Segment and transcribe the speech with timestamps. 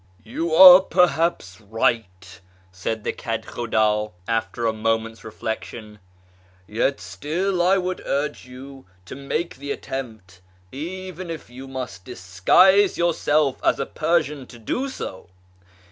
[0.33, 2.39] "You are perhaps right,"
[2.71, 5.99] said the KedhhuclA, after a moment's reflection,"
[6.67, 10.41] yet still I would urge you to make the attempt,
[10.71, 15.29] even if you must disguise yourself as a Persian to do so.